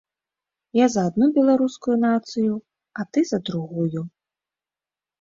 [0.79, 2.53] Я за адну беларускую нацыю,
[2.99, 4.01] а ты за другую.